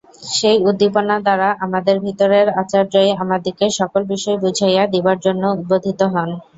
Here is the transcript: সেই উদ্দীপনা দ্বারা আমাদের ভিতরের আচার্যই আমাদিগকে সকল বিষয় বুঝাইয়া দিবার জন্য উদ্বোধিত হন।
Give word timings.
সেই 0.31 0.57
উদ্দীপনা 0.69 1.15
দ্বারা 1.19 1.49
আমাদের 1.65 1.95
ভিতরের 2.05 2.47
আচার্যই 2.61 3.11
আমাদিগকে 3.17 3.65
সকল 3.79 4.01
বিষয় 4.11 4.37
বুঝাইয়া 4.43 4.83
দিবার 4.93 5.17
জন্য 5.25 5.43
উদ্বোধিত 5.55 5.99
হন। 6.13 6.29